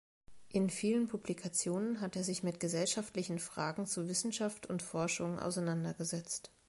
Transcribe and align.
In 0.49 0.71
vielen 0.71 1.07
Publikationen 1.07 2.01
hat 2.01 2.15
er 2.15 2.23
sich 2.23 2.41
mit 2.41 2.59
gesellschaftlichen 2.59 3.37
Fragen 3.37 3.85
zu 3.85 4.09
Wissenschaft 4.09 4.65
und 4.65 4.81
Forschung 4.81 5.37
auseinandergesetzt. 5.37 6.51